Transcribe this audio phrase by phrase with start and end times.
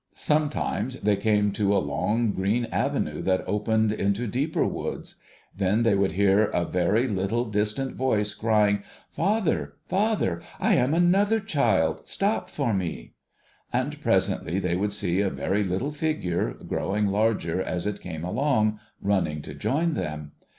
[0.15, 5.17] Sometimes, they came to a long green avenue that opened into deeper woods.
[5.55, 11.39] Then they would hear a very little, distant voice crying,' Father, father, I am another
[11.39, 12.07] child!
[12.07, 13.13] Stop for me!'
[13.71, 18.79] And presently they would see a very little figure, growing larger as it came along,
[19.03, 20.31] running to join them.